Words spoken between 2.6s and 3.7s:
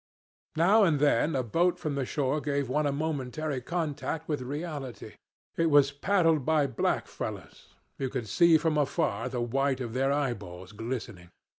one a momentary